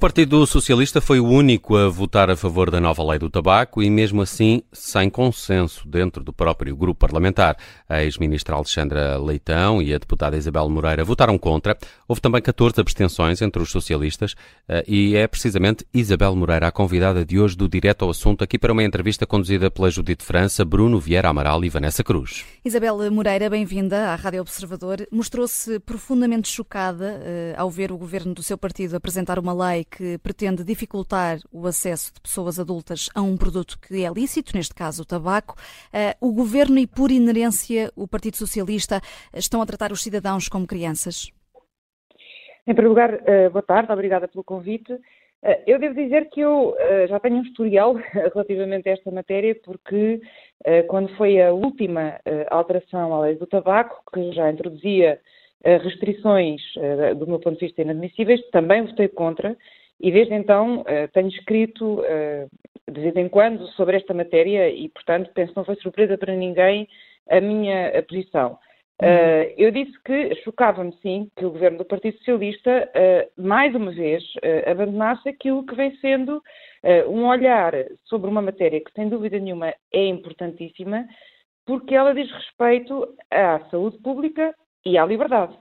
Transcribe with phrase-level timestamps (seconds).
[0.00, 3.90] Partido Socialista foi o único a votar a favor da nova lei do tabaco e,
[3.90, 7.54] mesmo assim, sem consenso dentro do próprio grupo parlamentar.
[7.86, 11.76] A ex-ministra Alexandra Leitão e a deputada Isabel Moreira votaram contra.
[12.08, 14.34] Houve também 14 abstenções entre os socialistas
[14.66, 18.58] eh, e é precisamente Isabel Moreira a convidada de hoje do Direto ao Assunto, aqui
[18.58, 22.46] para uma entrevista conduzida pela Judite França, Bruno Vieira Amaral e Vanessa Cruz.
[22.64, 25.06] Isabel Moreira, bem-vinda à Rádio Observador.
[25.12, 30.18] Mostrou-se profundamente chocada uh, ao ver o governo do seu partido apresentar uma lei que
[30.18, 35.02] pretende dificultar o acesso de pessoas adultas a um produto que é lícito, neste caso
[35.02, 35.56] o tabaco.
[35.92, 39.00] Uh, o governo e, por inerência, o Partido Socialista
[39.34, 41.32] estão a tratar os cidadãos como crianças?
[42.66, 44.92] Em primeiro lugar, uh, boa tarde, obrigada pelo convite.
[44.92, 46.76] Uh, eu devo dizer que eu
[47.08, 47.94] já tenho um historial
[48.32, 50.20] relativamente a esta matéria, porque
[50.88, 52.20] quando foi a última
[52.50, 55.18] alteração à lei do tabaco, que já introduzia
[55.64, 56.60] restrições,
[57.16, 59.56] do meu ponto de vista, inadmissíveis, também votei contra
[60.00, 62.48] e desde então uh, tenho escrito uh,
[62.90, 66.34] de vez em quando sobre esta matéria e, portanto, penso que não foi surpresa para
[66.34, 66.88] ninguém
[67.28, 68.58] a minha posição.
[69.00, 72.90] Uh, eu disse que chocava-me, sim, que o governo do Partido Socialista,
[73.36, 74.22] mais uma vez,
[74.66, 76.42] abandonasse aquilo que vem sendo
[77.08, 77.72] um olhar
[78.04, 81.06] sobre uma matéria que, sem dúvida nenhuma, é importantíssima,
[81.64, 85.56] porque ela diz respeito à saúde pública e à liberdade.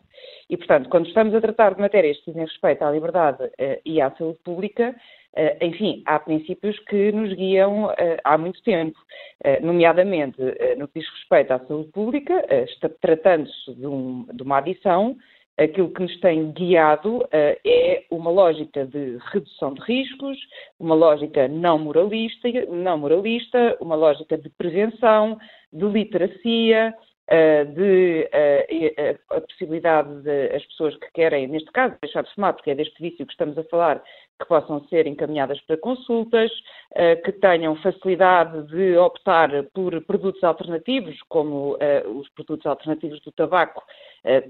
[0.49, 4.01] E, portanto, quando estamos a tratar de matérias que dizem respeito à liberdade uh, e
[4.01, 4.95] à saúde pública,
[5.37, 8.97] uh, enfim, há princípios que nos guiam uh, há muito tempo,
[9.61, 10.37] nomeadamente
[10.77, 12.43] no que diz respeito à saúde pública,
[12.99, 15.15] tratando-se de, um, de, uma adição,
[15.57, 20.37] aquilo que nos tem guiado é uma lógica de redução de riscos,
[20.77, 25.39] uma lógica não moralista, não moralista uma lógica de prevenção,
[25.71, 26.93] de literacia,
[27.75, 32.71] de uh, a possibilidade de as pessoas que querem, neste caso, deixar de fumar, porque
[32.71, 34.01] é deste vício que estamos a falar,
[34.39, 36.49] que possam ser encaminhadas para consultas,
[37.25, 41.77] que tenham facilidade de optar por produtos alternativos, como
[42.15, 43.83] os produtos alternativos do tabaco,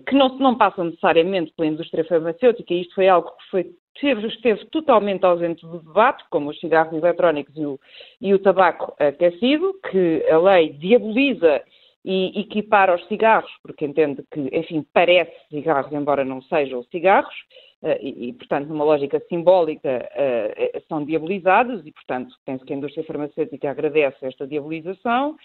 [0.06, 4.66] que não, não passam necessariamente pela indústria farmacêutica, isto foi algo que foi esteve, esteve,
[4.68, 7.80] totalmente ausente do debate, como os cigarros eletrónicos e o,
[8.22, 11.62] e o tabaco aquecido, que a lei diaboliza
[12.10, 17.36] e equipar aos cigarros, porque entende que, enfim, parece cigarros, embora não sejam cigarros,
[17.84, 22.78] uh, e, e, portanto, numa lógica simbólica, uh, são diabolizados, e, portanto, penso que a
[22.78, 25.36] indústria farmacêutica agradece esta diabolização.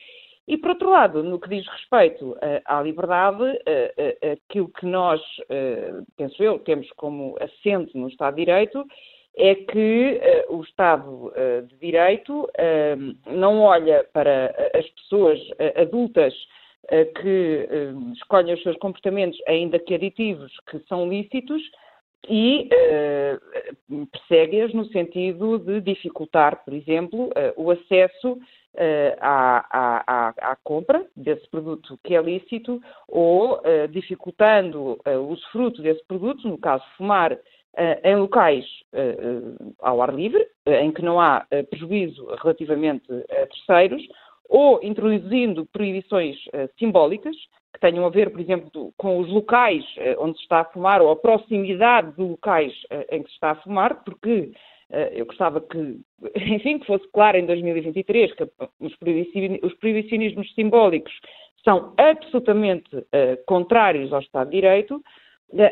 [0.49, 2.37] E, por outro lado, no que diz respeito
[2.67, 3.59] à liberdade,
[4.31, 5.19] aquilo que nós,
[6.19, 8.87] penso eu, temos como assente no Estado de Direito
[9.37, 15.41] é que uh, o Estado uh, de Direito uh, não olha para as pessoas
[15.77, 16.35] adultas
[17.23, 17.67] que
[18.13, 21.63] escolhem os seus comportamentos, ainda que aditivos, que são lícitos,
[22.29, 22.69] e
[24.13, 28.39] persegue-as no sentido de dificultar, por exemplo, o acesso
[29.19, 36.47] à, à, à, compra desse produto que é lícito ou dificultando o usufruto desse produto,
[36.47, 37.35] no caso fumar,
[38.03, 44.03] em locais uh, ao ar livre, em que não há prejuízo relativamente a terceiros,
[44.49, 46.37] ou introduzindo proibições
[46.79, 47.35] simbólicas,
[47.73, 49.85] que tenham a ver, por exemplo, com os locais
[50.19, 52.73] onde se está a fumar, ou a proximidade de locais
[53.11, 54.53] em que se está a fumar, porque
[55.13, 55.99] eu gostava que,
[56.55, 58.49] enfim, que fosse claro em 2023 que
[59.61, 61.13] os proibicionismos simbólicos
[61.65, 62.91] são absolutamente
[63.47, 65.03] contrários ao Estado de Direito,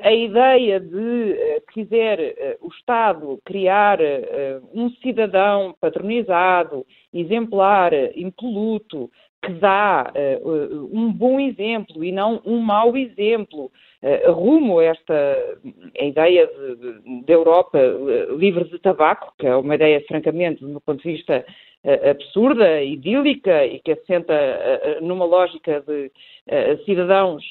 [0.03, 9.11] a ideia de eh, quiser eh, o Estado criar eh, um cidadão patronizado, exemplar, impoluto,
[9.43, 10.13] que dá
[10.93, 13.71] um bom exemplo e não um mau exemplo,
[14.29, 15.59] rumo a esta
[15.99, 16.49] a ideia
[17.27, 17.79] da Europa
[18.37, 21.45] livre de tabaco, que é uma ideia, francamente, do meu ponto de vista,
[22.09, 24.35] absurda, idílica e que assenta
[25.01, 26.13] numa lógica de
[26.85, 27.45] cidadãos,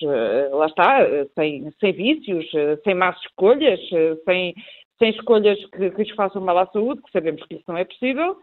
[0.51, 0.99] lá está,
[1.35, 2.49] sem, sem vícios,
[2.83, 3.79] sem más escolhas,
[4.25, 4.55] sem,
[4.97, 7.83] sem escolhas que, que lhes façam mal à saúde, que sabemos que isso não é
[7.83, 8.37] possível.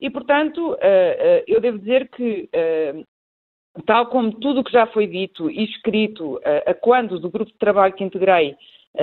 [0.00, 0.76] E, portanto,
[1.46, 2.48] eu devo dizer que
[3.84, 7.58] tal como tudo o que já foi dito e escrito a quando do grupo de
[7.58, 8.54] trabalho que integrei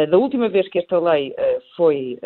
[0.09, 1.35] da última vez que esta lei
[1.75, 2.17] foi,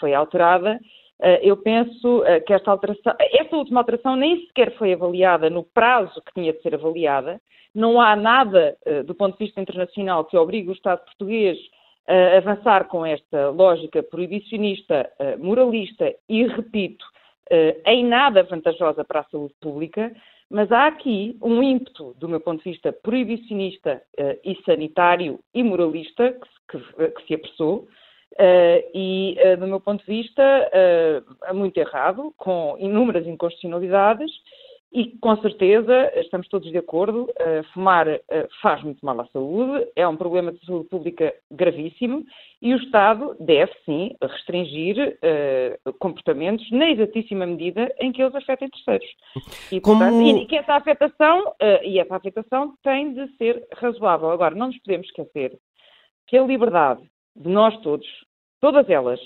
[0.00, 0.80] foi alterada,
[1.20, 5.64] eh, eu penso eh, que esta alteração, esta última alteração nem sequer foi avaliada no
[5.64, 7.40] prazo que tinha de ser avaliada.
[7.74, 11.58] Não há nada, eh, do ponto de vista internacional, que obrigue o Estado português
[12.06, 17.04] a avançar com esta lógica proibicionista, moralista e, repito,
[17.86, 20.14] em nada vantajosa para a saúde pública,
[20.50, 24.02] mas há aqui um ímpeto, do meu ponto de vista, proibicionista
[24.44, 27.88] e sanitário e moralista que que, que se apressou,
[28.34, 30.70] Uh, e, uh, do meu ponto de vista,
[31.50, 34.30] uh, muito errado, com inúmeras inconstitucionalidades,
[34.92, 38.20] e com certeza estamos todos de acordo, uh, fumar uh,
[38.62, 42.24] faz muito mal à saúde, é um problema de saúde pública gravíssimo
[42.62, 48.70] e o Estado deve sim restringir uh, comportamentos na exatíssima medida em que eles afetem
[48.70, 49.08] terceiros.
[49.70, 49.98] E, Como...
[49.98, 51.52] portanto, e que essa afetação,
[51.82, 54.30] e essa afetação tem de ser razoável.
[54.30, 55.58] Agora, não nos podemos esquecer
[56.26, 57.02] que a liberdade
[57.36, 58.06] de nós todos,
[58.60, 59.20] todas elas,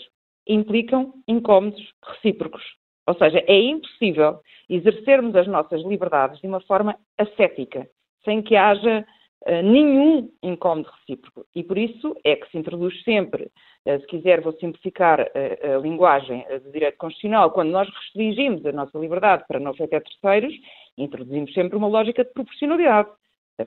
[0.47, 2.63] implicam incómodos recíprocos.
[3.07, 7.89] Ou seja, é impossível exercermos as nossas liberdades de uma forma ascética,
[8.25, 9.05] sem que haja
[9.47, 11.45] uh, nenhum incómodo recíproco.
[11.55, 13.51] E por isso é que se introduz sempre,
[13.87, 18.73] uh, se quiser, vou simplificar uh, a linguagem do direito constitucional, quando nós restringimos a
[18.73, 20.55] nossa liberdade para não afetar terceiros,
[20.97, 23.11] introduzimos sempre uma lógica de proporcionalidade.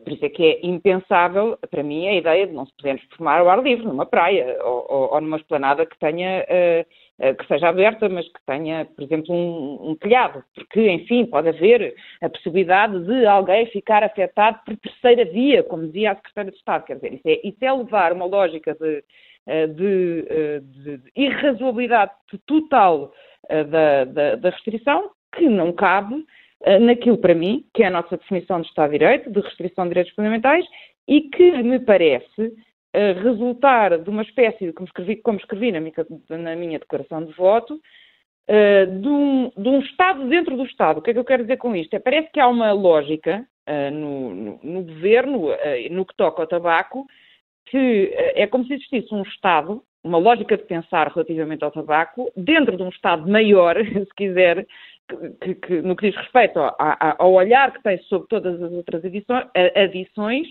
[0.03, 3.39] Por isso é que é impensável, para mim, a ideia de não se podermos formar
[3.39, 6.85] ao ar livre, numa praia ou, ou, ou numa esplanada que tenha, uh,
[7.17, 11.95] que seja aberta, mas que tenha, por exemplo, um, um, telhado, porque, enfim, pode haver
[12.21, 16.85] a possibilidade de alguém ficar afetado por terceira via, como dizia a Secretária de Estado.
[16.85, 19.03] Quer dizer, isso é, isso é levar uma lógica de,
[19.47, 22.12] uh, de, de, de irrazoabilidade
[22.45, 23.13] total
[23.69, 26.25] da, da, da restrição que não cabe
[26.63, 29.83] eh, naquilo para mim, que é a nossa definição de Estado de Direito, de restrição
[29.85, 30.65] de direitos fundamentais,
[31.07, 32.53] e que me parece
[33.21, 35.94] resultar de uma espécie, como escrevi, como escrevi na, minha,
[36.30, 41.00] na minha declaração de voto, uh, de, um, de, um, Estado dentro do Estado.
[41.00, 41.94] O que é que eu quero dizer com isto?
[41.94, 45.50] É, parece que há uma lógica uh, no, no, no, governo,
[45.92, 47.06] no que toca ao tabaco,
[47.65, 52.77] que é como se existisse um Estado, uma lógica de pensar relativamente ao tabaco, dentro
[52.77, 54.68] de um Estado maior, se quiser,
[55.42, 56.75] que, que, no que diz respeito ao,
[57.19, 60.47] ao, olhar que tem sobre todas as outras adições,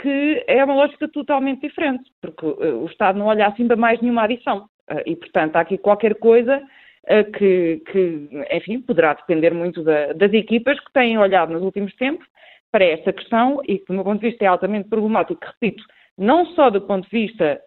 [0.00, 4.24] que é uma lógica totalmente diferente, porque uh, o Estado não olha para mais nenhuma
[4.24, 4.66] adição.
[4.90, 10.12] Uh, e, portanto, há aqui qualquer coisa uh, que, que, enfim, poderá depender muito da,
[10.14, 12.26] das equipas que têm olhado nos últimos tempos
[12.72, 15.82] para esta questão e que, do meu ponto de vista, é altamente problemático, repito,
[16.16, 17.60] não só do ponto de vista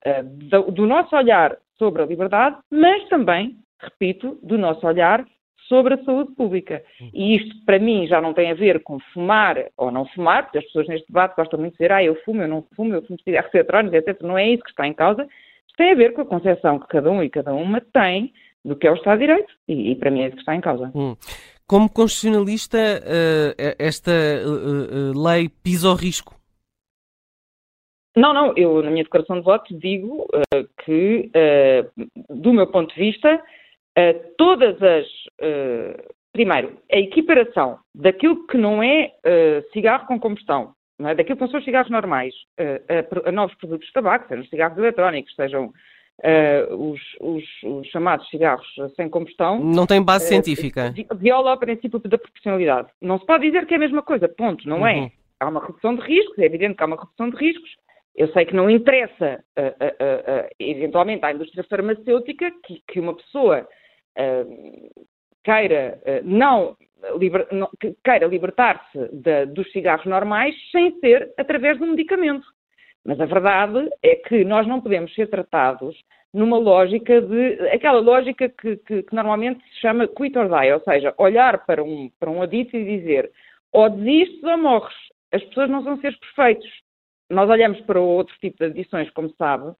[0.49, 5.25] do, do nosso olhar sobre a liberdade, mas também, repito, do nosso olhar
[5.67, 6.83] sobre a saúde pública.
[7.13, 10.59] E isto, para mim, já não tem a ver com fumar ou não fumar, porque
[10.59, 13.01] as pessoas neste debate gostam muito de dizer, ah, eu fumo, eu não fumo, eu
[13.01, 14.21] fumo cigarros eletrónicos, etc.
[14.21, 15.23] Não é isso que está em causa.
[15.67, 18.33] Isto tem a ver com a concepção que cada um e cada uma tem
[18.63, 19.53] do que é o Estado de Direito.
[19.67, 20.91] E, e para mim é isso que está em causa.
[20.95, 21.15] Hum.
[21.65, 26.35] Como constitucionalista, uh, esta uh, uh, lei pisa o risco?
[28.15, 30.27] Não, não, eu na minha declaração de voto digo
[30.85, 31.31] que,
[32.29, 33.41] do meu ponto de vista,
[33.97, 35.05] uh, todas as.
[35.41, 41.15] Uh, primeiro, a equiparação daquilo que não é uh, cigarro com combustão, é?
[41.15, 44.77] daquilo que não são os cigarros normais, a, a, novos produtos de tabaco, sejam cigarros
[44.77, 45.71] eletrónicos, sejam
[46.69, 49.59] os, os, os, chamados cigarros sem combustão.
[49.59, 50.93] Não tem base científica.
[51.15, 52.87] Viola o princípio da proporcionalidade.
[53.01, 54.93] Não se pode dizer que é a mesma coisa, ponto, não é?
[54.93, 55.05] uhum.
[55.05, 55.11] é?
[55.39, 57.69] Há uma redução de riscos, é evidente que há uma redução de riscos,
[58.15, 63.15] eu sei que não interessa, uh, uh, uh, eventualmente, à indústria farmacêutica que, que uma
[63.15, 63.67] pessoa
[65.43, 66.75] queira não,
[67.17, 67.47] liber,
[68.03, 68.97] queira libertar-se
[69.47, 72.45] dos cigarros normais sem ser através de um medicamento.
[73.05, 75.95] Mas a verdade é que nós não podemos ser tratados
[76.33, 77.69] numa lógica de.
[77.69, 81.83] aquela lógica que, que, que, normalmente se chama quit or die, ou seja, olhar para
[81.83, 83.31] um, para um adito e dizer
[83.71, 84.95] ou desistes ou morres.
[85.31, 86.69] As pessoas não são seres perfeitos.
[87.29, 89.73] Nós olhamos para outro tipo de adições, como sabe,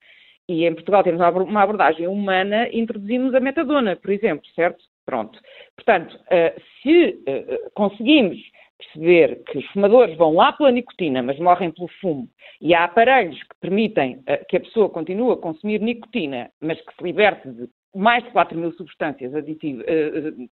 [0.48, 4.84] e em Portugal temos uma abordagem humana, introduzimos a metadona, por exemplo, certo?
[5.06, 5.40] Pronto.
[5.76, 8.38] Portanto, eh, se eh, conseguimos
[8.78, 12.28] perceber que os fumadores vão lá pela nicotina, mas morrem pelo fumo,
[12.62, 16.94] e há aparelhos que permitem eh, que a pessoa continue a consumir nicotina, mas que
[16.96, 19.86] se liberte de mais de 4 mil substâncias aditivas,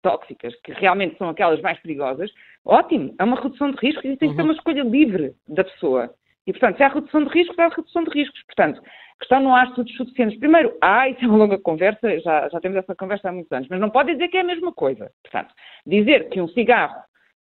[0.03, 2.29] tóxicas, que realmente são aquelas mais perigosas,
[2.63, 4.49] ótimo, é uma redução de riscos e tem que ser uhum.
[4.49, 6.13] uma escolha livre da pessoa.
[6.47, 8.43] E, portanto, se há redução de riscos, há redução de riscos.
[8.43, 8.81] Portanto,
[9.19, 10.39] questão não há estudos suficientes.
[10.39, 13.67] Primeiro, há, isso é uma longa conversa, já, já temos essa conversa há muitos anos,
[13.69, 15.11] mas não pode dizer que é a mesma coisa.
[15.23, 15.53] Portanto,
[15.85, 16.99] dizer que um cigarro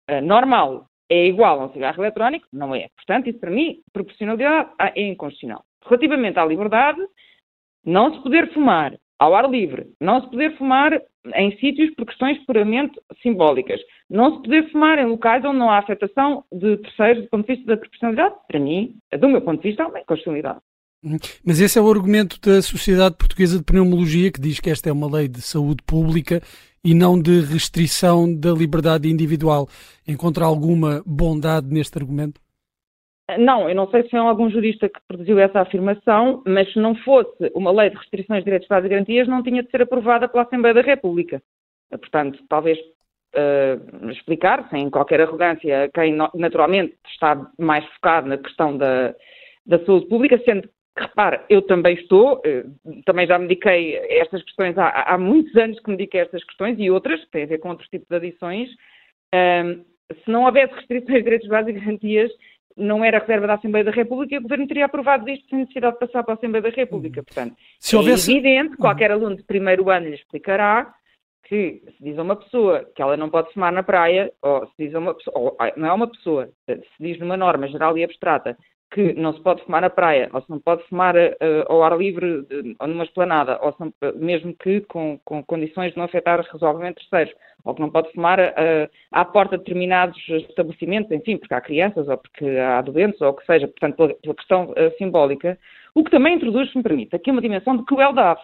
[0.10, 2.88] uh, normal é igual a um cigarro eletrónico, não é.
[2.96, 5.64] Portanto, isso para mim, proporcionalidade é inconstitucional.
[5.84, 7.02] Relativamente à liberdade,
[7.84, 11.00] não se poder fumar ao ar livre, não se poder fumar
[11.36, 15.78] em sítios por questões puramente simbólicas, não se poder fumar em locais onde não há
[15.78, 19.70] afetação de terceiros do ponto de vista da proporcionalidade, para mim, do meu ponto de
[19.70, 20.60] vista, é uma inconstitucionalidade.
[21.46, 24.92] Mas esse é o argumento da Sociedade Portuguesa de Pneumologia, que diz que esta é
[24.92, 26.42] uma lei de saúde pública
[26.84, 29.70] e não de restrição da liberdade individual.
[30.08, 32.42] Encontra alguma bondade neste argumento?
[33.38, 36.96] Não, eu não sei se foi algum jurista que produziu essa afirmação, mas se não
[36.96, 40.28] fosse uma lei de restrições de direitos básicos e garantias, não tinha de ser aprovada
[40.28, 41.42] pela Assembleia da República.
[41.90, 42.78] Portanto, talvez
[43.36, 49.14] uh, explicar, sem qualquer arrogância, quem naturalmente está mais focado na questão da,
[49.66, 54.22] da saúde pública, sendo que, repare, eu também estou, uh, também já me dediquei a
[54.22, 57.32] estas questões, há, há, muitos anos que me dediquei a estas questões e outras, que
[57.32, 58.70] têm a ver com outros tipos de adições.
[59.34, 59.84] Uh,
[60.26, 62.32] se não houvesse restrições de direitos básicos e garantias,
[62.78, 65.94] não era reserva da Assembleia da República e o Governo teria aprovado isto sem necessidade
[65.94, 67.20] de passar para a Assembleia da República.
[67.20, 67.26] Uhum.
[67.26, 68.32] Portanto, se houvesse...
[68.32, 70.94] é evidente, qualquer aluno de primeiro ano lhe explicará
[71.44, 74.74] que se diz a uma pessoa que ela não pode fumar na praia, ou se
[74.86, 78.04] diz a uma pessoa, ou, não é uma pessoa, se diz numa norma geral e
[78.04, 78.58] abstrata
[78.92, 81.30] que não se pode fumar na praia, ou se não pode fumar uh,
[81.68, 82.46] ao ar livre
[82.78, 87.34] ou numa esplanada, ou se, mesmo que com, com, condições de não afetar razoavelmente terceiros,
[87.64, 92.08] ou que não pode fumar uh, à porta de determinados estabelecimentos, enfim, porque há crianças,
[92.08, 95.58] ou porque há doentes, ou o que seja, portanto, pela, pela questão uh, simbólica,
[95.96, 98.42] o que também introduz, se me permite, aqui uma dimensão de crueldade,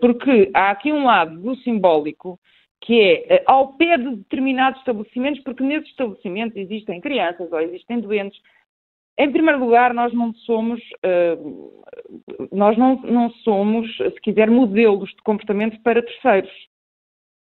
[0.00, 2.38] porque há aqui um lado do simbólico
[2.80, 8.38] que é ao pé de determinados estabelecimentos, porque nesses estabelecimentos existem crianças ou existem doentes,
[9.16, 11.82] em primeiro lugar, nós não somos, uh,
[12.50, 16.50] nós não, não, somos, se quiser, modelos de comportamento para terceiros.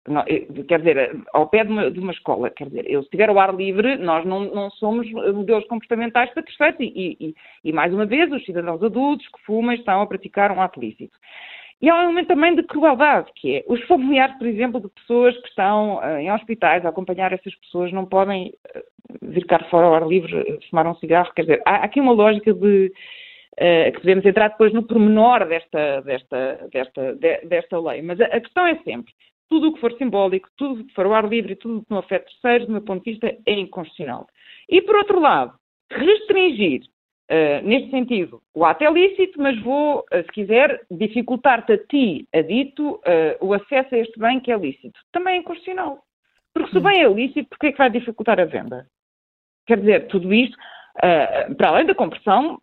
[0.07, 3.07] Não, eh, quer dizer, ao pé de uma, de uma, escola, quer dizer, eu se
[3.07, 7.73] estiver ao ar livre, nós não, não somos modelos comportamentais para terceiros e, e, e,
[7.73, 11.17] mais uma vez, os cidadãos adultos que fumam estão a praticar um ato lícito.
[11.85, 15.37] E há um elemento também de crueldade, que é os familiares, por exemplo, de pessoas
[15.37, 18.83] que estão uh, em hospitais a acompanhar essas pessoas não podem uh,
[19.21, 21.31] vir cá fora ao ar livre uh, fumar um cigarro.
[21.35, 25.47] Quer dizer, há, há aqui uma lógica de uh, que podemos entrar depois no pormenor
[25.47, 28.01] desta, desta, desta, de, desta lei.
[28.01, 29.13] Mas a, a, questão é sempre,
[29.51, 31.83] tudo o que for simbólico, tudo o que for ao ar livre e tudo o
[31.83, 34.27] que não afeta terceiros, do meu ponto de vista, é inconstitucional.
[34.71, 35.53] E por outro lado,
[35.91, 36.81] restringir
[37.35, 42.29] Uh, neste sentido, o ato é lícito, mas vou, uh, se quiser, dificultar-te a ti,
[42.33, 43.01] adito, uh,
[43.41, 45.01] o acesso a este bem que é lícito.
[45.11, 45.99] Também é inconstitucional.
[46.53, 48.87] Porque se o bem é lícito, porquê é que vai dificultar a venda?
[49.67, 50.57] Quer dizer, tudo isto,
[51.57, 52.61] para além da compressão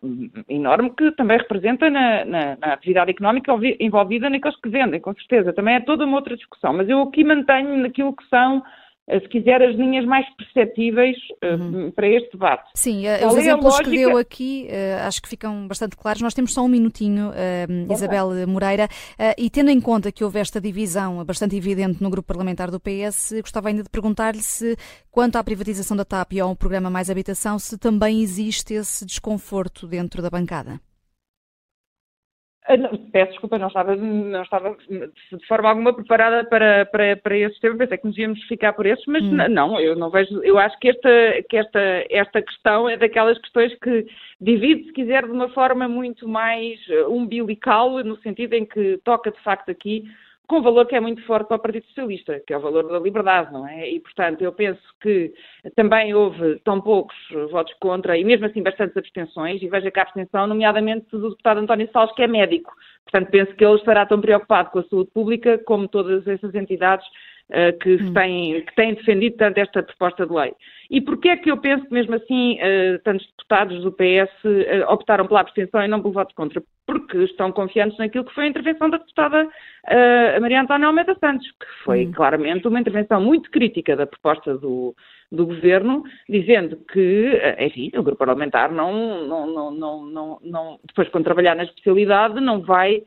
[0.48, 5.52] enorme que também representa na, na, na, atividade económica envolvida naqueles que vendem, com certeza.
[5.52, 6.72] Também é toda uma outra discussão.
[6.72, 11.60] Mas eu aqui mantenho naquilo que são eh, se quiser, as linhas mais perceptíveis uh,
[11.60, 11.90] uhum.
[11.90, 12.70] para este debate.
[12.74, 13.90] Sim, uh, os é exemplos lógica...
[13.90, 16.22] que deu aqui uh, acho que ficam bastante claros.
[16.22, 17.32] Nós temos só um minutinho,
[17.90, 18.88] Isabel Moreira,
[19.36, 23.34] e tendo em conta que houve esta divisão bastante evidente no grupo parlamentar do PS,
[23.40, 24.76] gostava ainda de perguntar-lhe se,
[25.10, 29.86] quanto à privatização da TAP e ao programa Mais Habitação, se também existe esse desconforto
[29.86, 30.80] dentro da bancada.
[32.68, 32.74] Ah,
[33.10, 37.76] peço desculpa, não estava, não estava de forma alguma preparada para, para, para esse tema,
[37.76, 39.36] pensei que nos íamos ficar por esses, mas hum.
[39.48, 43.74] não, eu não vejo, eu acho que esta, que esta, esta questão é daquelas questões
[43.80, 44.06] que
[44.40, 46.78] divide, se quiser, de uma forma muito mais
[47.08, 50.04] umbilical, no sentido em que toca de facto aqui
[50.48, 52.86] com um valor que é muito forte para o Partido Socialista, que é o valor
[52.88, 53.88] da liberdade, não é?
[53.88, 55.32] E, portanto, eu penso que
[55.74, 57.16] também houve tão poucos
[57.50, 61.58] votos contra e, mesmo assim, bastantes abstenções, e veja que a abstenção, nomeadamente do deputado
[61.58, 62.72] António Salles, que é médico.
[63.04, 67.06] Portanto, penso que ele estará tão preocupado com a saúde pública como todas essas entidades
[67.52, 68.12] uh, que, hum.
[68.12, 70.52] têm, que têm defendido tanto esta proposta de lei.
[70.90, 74.60] E porquê é que eu penso que, mesmo assim, uh, tantos deputados do PS uh,
[74.66, 76.62] eh, optaram pela abstenção e não pelo voto contra?
[76.86, 81.46] Porque estão confiantes naquilo que foi a intervenção da deputada uh, Maria Antónia Almeida Santos,
[81.52, 82.12] que foi hum.
[82.12, 84.94] claramente uma intervenção muito crítica da proposta do,
[85.30, 91.08] do governo, dizendo que, enfim, o grupo parlamentar não, não, não, não, não, não depois,
[91.08, 93.02] quando trabalhar na especialidade, não vai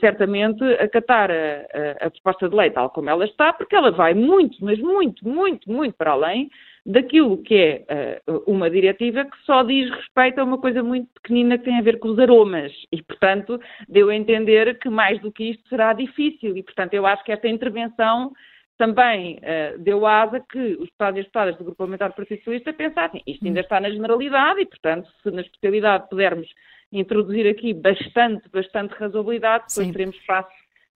[0.00, 4.14] certamente acatar a, a, a, proposta de lei tal como ela está, porque ela vai
[4.14, 6.50] muito, mas muito, muito, muito para além
[6.86, 11.58] daquilo que é uh, uma diretiva que só diz respeito a uma coisa muito pequenina
[11.58, 12.72] que tem a ver com os aromas.
[12.92, 16.56] E, portanto, deu a entender que mais do que isto será difícil.
[16.56, 18.32] E, portanto, eu acho que esta intervenção
[18.78, 22.38] também uh, deu asa que os deputados e as deputadas do Grupo Parlamentar do Partido
[22.38, 26.48] Socialista pensassem isto ainda está na generalidade e, portanto, se na especialidade pudermos
[26.92, 29.92] introduzir aqui bastante, bastante razoabilidade, depois Sim.
[29.92, 30.48] teremos espaço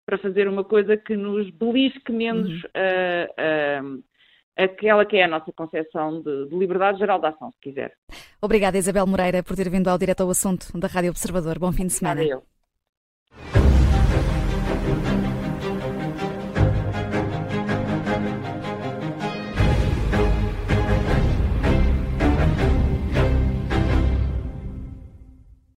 [0.05, 3.93] para fazer uma coisa que nos belisque menos uhum.
[3.93, 4.03] uh, uh,
[4.57, 7.93] aquela que é a nossa concepção de, de, liberdade geral de ação, se quiser.
[8.41, 11.59] Obrigada, Isabel Moreira, por ter vindo ao direto ao assunto da Rádio Observador.
[11.59, 12.21] Bom fim de semana.
[12.21, 12.58] Obrigada eu.